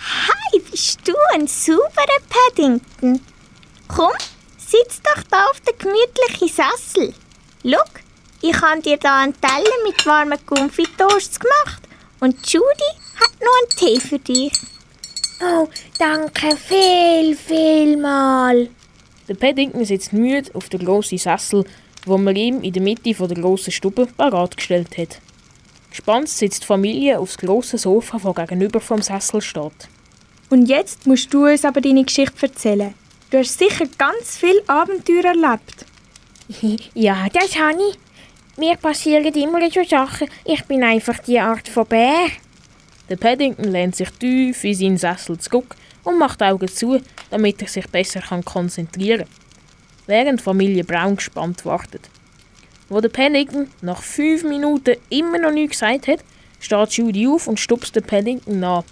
Hi, 0.00 0.58
bist 0.70 1.06
du 1.06 1.12
ein 1.34 1.46
sauberer 1.46 2.20
Paddington? 2.28 3.20
Komm, 3.86 4.12
sitz 4.56 5.02
doch 5.02 5.22
da 5.30 5.44
auf 5.46 5.60
den 5.60 5.76
gemütlichen 5.76 6.48
Sessel. 6.48 7.12
Schau, 7.62 7.84
ich 8.40 8.58
habe 8.62 8.80
dir 8.80 8.96
da 8.96 9.20
einen 9.20 9.38
Teller 9.38 9.84
mit 9.84 10.06
warmen 10.06 10.38
Confitoast 10.46 11.38
gemacht 11.38 11.82
und 12.20 12.50
Judy 12.50 12.64
hat 13.16 13.32
noch 13.40 13.52
einen 13.60 13.76
Tee 13.76 14.00
für 14.00 14.18
dich. 14.18 14.52
Oh, 15.42 15.68
danke 15.98 16.56
viel, 16.56 17.36
viel 17.36 17.98
mal. 17.98 18.70
Der 19.30 19.36
Paddington 19.36 19.84
sitzt 19.84 20.12
müde 20.12 20.50
auf 20.54 20.68
der 20.70 20.80
grossen 20.80 21.16
Sessel, 21.16 21.64
wo 22.04 22.18
man 22.18 22.34
ihm 22.34 22.62
in 22.62 22.72
der 22.72 22.82
Mitte 22.82 23.14
von 23.14 23.28
der 23.28 23.40
grossen 23.40 23.70
Stube 23.70 24.06
parat 24.06 24.56
gestellt 24.56 24.98
hat. 24.98 25.20
Gespannt 25.88 26.28
sitzt 26.28 26.62
die 26.62 26.66
Familie 26.66 27.16
aufs 27.16 27.38
grosse 27.38 27.78
Sofa, 27.78 28.18
das 28.18 28.34
gegenüber 28.34 28.80
vom 28.80 29.00
Sessel 29.00 29.40
steht. 29.40 29.88
Und 30.48 30.66
jetzt 30.66 31.06
musst 31.06 31.32
du 31.32 31.46
uns 31.46 31.64
aber 31.64 31.80
deine 31.80 32.02
Geschichte 32.02 32.44
erzählen. 32.44 32.92
Du 33.30 33.38
hast 33.38 33.56
sicher 33.56 33.86
ganz 33.96 34.36
viel 34.36 34.60
Abenteuer 34.66 35.26
erlebt. 35.26 35.86
Ja, 36.94 37.28
das 37.32 37.56
habe 37.56 37.78
ich. 37.88 38.58
Mir 38.58 38.74
passieren 38.78 39.32
immer 39.32 39.70
so 39.70 39.84
Sachen. 39.84 40.26
Ich 40.44 40.64
bin 40.64 40.82
einfach 40.82 41.20
die 41.20 41.38
Art 41.38 41.68
von 41.68 41.86
Bär. 41.86 42.30
Der 43.08 43.14
Paddington 43.14 43.70
lehnt 43.70 43.94
sich 43.94 44.10
tief 44.10 44.64
in 44.64 44.74
seinen 44.74 44.98
Sessel 44.98 45.38
zurück 45.38 45.76
und 46.02 46.18
macht 46.18 46.40
die 46.40 46.44
Augen 46.46 46.66
zu, 46.66 47.00
damit 47.30 47.62
er 47.62 47.68
sich 47.68 47.88
besser 47.88 48.20
kann 48.20 48.44
konzentrieren 48.44 49.20
kann. 49.20 49.28
Während 50.06 50.42
Familie 50.42 50.84
Brown 50.84 51.16
gespannt 51.16 51.64
wartet. 51.64 52.08
Wo 52.88 53.00
der 53.00 53.08
Paddington 53.08 53.68
nach 53.82 54.02
fünf 54.02 54.42
Minuten 54.42 54.96
immer 55.08 55.38
noch 55.38 55.52
nichts 55.52 55.78
gesagt 55.78 56.08
hat, 56.08 56.20
steht 56.58 56.92
Judy 56.92 57.28
auf 57.28 57.46
und 57.46 57.60
stupst 57.60 57.94
den 57.94 58.02
Paddington 58.02 58.58
nach. 58.60 58.84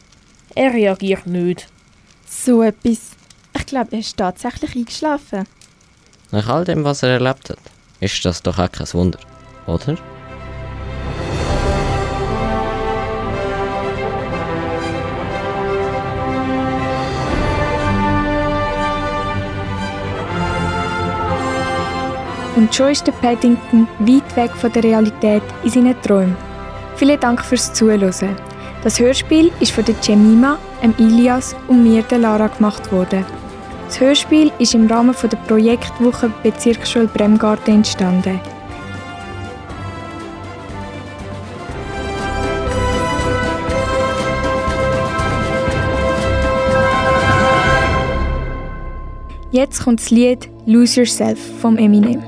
Er 0.55 0.73
reagiert 0.73 1.27
nicht. 1.27 1.67
So 2.27 2.63
etwas. 2.63 3.11
Ich 3.57 3.67
glaube, 3.67 3.93
er 3.93 3.99
ist 3.99 4.17
tatsächlich 4.17 4.77
eingeschlafen. 4.77 5.47
Nach 6.31 6.49
all 6.49 6.65
dem, 6.65 6.85
was 6.85 7.03
er 7.03 7.11
erlebt 7.11 7.51
hat, 7.51 7.59
ist 8.01 8.25
das 8.25 8.43
doch 8.43 8.59
auch 8.59 8.71
kein 8.71 8.93
Wunder, 8.93 9.19
oder? 9.67 9.97
Und 22.59 22.75
schon 22.75 22.91
ist 22.91 23.07
der 23.07 23.13
Paddington 23.13 23.87
weit 24.01 24.35
weg 24.35 24.51
von 24.51 24.73
der 24.73 24.83
Realität 24.83 25.45
in 25.63 25.71
seinen 25.71 26.03
Träumen. 26.03 26.37
Vielen 26.97 27.21
Dank 27.21 27.41
fürs 27.41 27.73
Zuhören. 27.73 28.11
Das 28.83 28.99
Hörspiel 28.99 29.53
ist 29.61 29.71
von 29.71 29.85
der 29.85 29.95
Jemima, 30.03 30.59
dem 30.83 30.93
Ilias 30.99 31.55
und 31.69 31.85
mir, 31.85 32.03
der 32.03 32.19
Lara, 32.19 32.49
gemacht 32.49 32.91
worden. 32.91 33.25
Das 33.87 34.01
Hörspiel 34.01 34.51
ist 34.59 34.75
im 34.75 34.89
Rahmen 34.89 35.15
der 35.23 35.37
Projektwoche 35.37 36.33
Bezirksschule 36.43 37.07
Bremgarten 37.07 37.77
entstanden. 37.77 38.41
Jetzt 49.53 49.85
kommt 49.85 50.01
das 50.01 50.11
Lied 50.11 50.51
Lose 50.67 51.01
Yourself 51.03 51.39
vom 51.61 51.77
Eminem. 51.79 52.28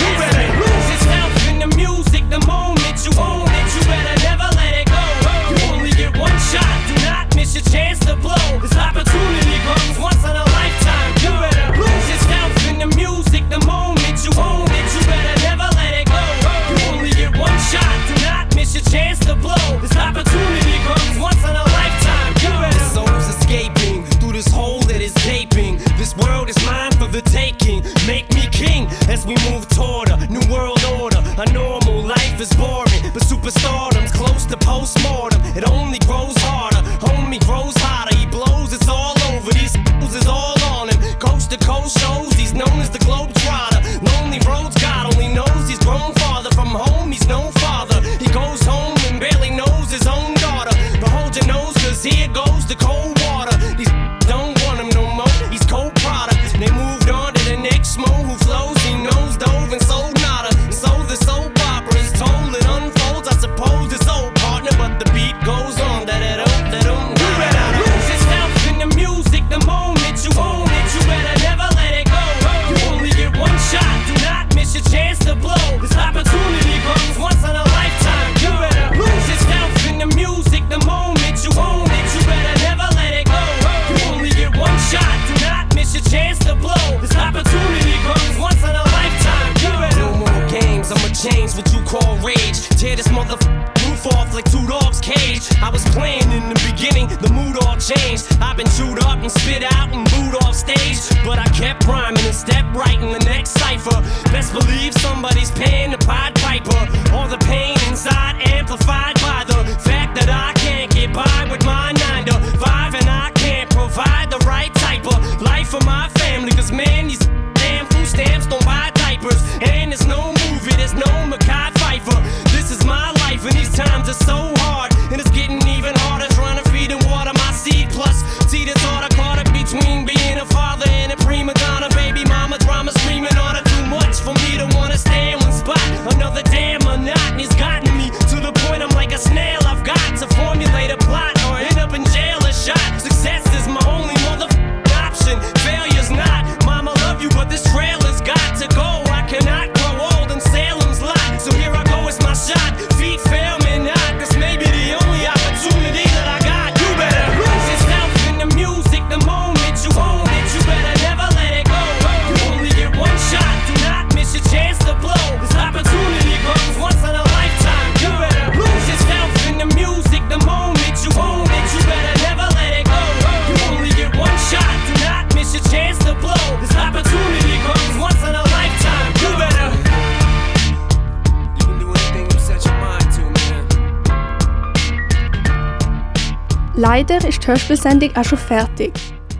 Leider 186.81 187.17
ist 187.27 187.43
die 187.43 187.47
Hörspielsendung 187.47 188.15
auch 188.15 188.23
schon 188.23 188.39
fertig. 188.39 188.91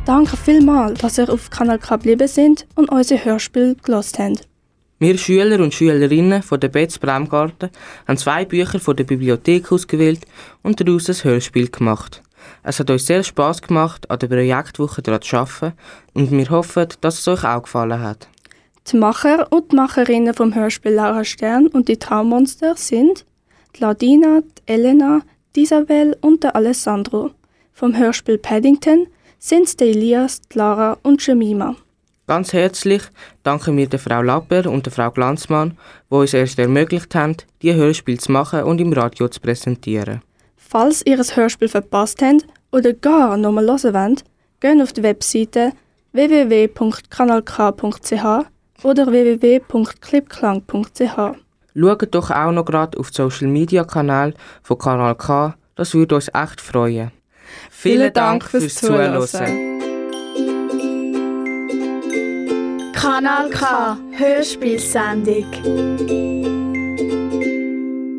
Danke 0.06 0.38
vielmals, 0.38 1.00
dass 1.02 1.18
ihr 1.18 1.28
auf 1.28 1.50
Kanal 1.50 1.80
K 1.80 1.96
geblieben 1.96 2.28
sind 2.28 2.68
und 2.76 2.92
unser 2.92 3.26
Hörspiel 3.26 3.76
gelost 3.82 4.20
habt. 4.20 4.48
Wir 5.00 5.18
Schüler 5.18 5.60
und 5.60 5.74
Schülerinnen 5.74 6.44
von 6.44 6.60
der 6.60 6.68
Betz 6.68 7.00
Bremgarten 7.00 7.72
haben 8.08 8.18
zwei 8.18 8.46
Bücher 8.46 8.80
von 8.80 8.96
der 8.96 9.06
Bibliothek 9.06 9.72
ausgewählt 9.72 10.28
und 10.62 10.80
daraus 10.80 11.10
ein 11.10 11.16
Hörspiel 11.16 11.70
gemacht. 11.70 12.22
Es 12.62 12.80
hat 12.80 12.92
uns 12.92 13.08
sehr 13.08 13.24
Spass 13.24 13.60
gemacht, 13.64 14.08
an 14.12 14.20
der 14.20 14.28
Projektwoche 14.28 15.02
daran 15.02 15.24
zu 15.24 15.38
arbeiten 15.38 15.74
und 16.14 16.30
wir 16.30 16.50
hoffen, 16.52 16.90
dass 17.02 17.18
es 17.18 17.28
euch 17.28 17.44
auch 17.44 17.64
gefallen 17.64 18.04
hat. 18.04 18.28
Die 18.92 18.98
Macher 18.98 19.52
und 19.52 19.72
die 19.72 19.78
Macherinnen 19.78 20.36
vom 20.36 20.54
Hörspiel 20.54 20.92
Laura 20.92 21.24
Stern 21.24 21.66
und 21.66 21.88
die 21.88 21.98
Traummonster 21.98 22.76
sind 22.76 23.26
die 23.76 23.82
Ladina, 23.82 24.42
die 24.42 24.72
Elena, 24.72 25.22
Isabel 25.58 26.16
und 26.22 26.44
der 26.44 26.56
Alessandro. 26.56 27.32
Vom 27.74 27.98
Hörspiel 27.98 28.38
Paddington 28.38 29.08
sind 29.40 29.68
es 29.68 29.76
Elias, 29.76 30.42
Lara 30.54 30.98
und 31.04 31.26
Jemima. 31.26 31.76
Ganz 32.28 32.54
herzlich 32.54 33.02
danken 33.44 33.76
wir 33.76 33.88
der 33.88 34.00
Frau 34.00 34.22
Lapper 34.22 34.70
und 34.70 34.86
der 34.86 34.94
Frau 34.94 35.12
Glanzmann, 35.12 35.78
die 36.10 36.16
uns 36.16 36.34
erst 36.34 36.60
ermöglicht 36.60 37.14
haben, 37.16 37.36
die 37.62 37.74
Hörspiel 37.74 38.18
zu 38.20 38.32
machen 38.32 38.64
und 38.64 38.80
im 38.80 38.94
Radio 38.94 39.28
zu 39.28 39.42
präsentieren. 39.42 40.22
Falls 40.56 41.06
ihr 41.06 41.18
das 41.18 41.36
Hörspiel 41.36 41.68
verpasst 41.68 42.22
habt 42.22 42.48
oder 42.72 42.94
gar 42.94 43.36
nochmal 43.36 43.68
hören 43.68 43.94
wollt, 43.94 44.24
geht 44.62 44.82
auf 44.82 44.94
die 44.94 45.04
Webseite 45.04 45.74
www.kanalk.ch 46.14 48.24
oder 48.84 49.08
www.clipklang.ch. 49.08 51.18
Schaut 51.76 52.14
doch 52.14 52.32
auch 52.32 52.52
noch 52.52 52.66
gerade 52.66 53.00
auf 53.00 53.12
die 53.12 53.18
Social 53.18 53.48
Media 53.48 53.84
Kanal 53.84 54.34
von 54.62 54.78
Kanal 54.78 55.16
K, 55.16 55.56
das 55.76 55.94
würde 55.94 56.16
uns 56.16 56.30
echt 56.34 56.62
freuen. 56.62 57.12
Vielen 57.70 58.14
Dank 58.14 58.44
fürs 58.44 58.76
Zuhören. 58.76 59.28
Kanal 62.94 63.50
K 63.50 63.98
Hörspielsendung. 64.12 66.41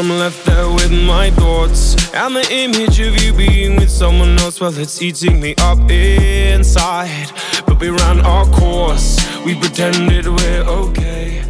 I'm 0.00 0.08
left 0.08 0.46
there 0.46 0.66
with 0.66 0.90
my 0.90 1.28
thoughts 1.32 1.94
And 2.14 2.34
the 2.34 2.48
image 2.50 3.00
of 3.00 3.22
you 3.22 3.34
being 3.34 3.76
with 3.76 3.90
someone 3.90 4.38
else. 4.38 4.58
Well, 4.58 4.72
it's 4.78 5.02
eating 5.02 5.38
me 5.42 5.54
up 5.58 5.90
inside. 5.90 7.30
But 7.66 7.80
we 7.80 7.90
ran 7.90 8.20
our 8.22 8.46
course. 8.46 9.18
We 9.44 9.56
pretended 9.56 10.26
we're 10.26 10.62
okay 10.62 11.49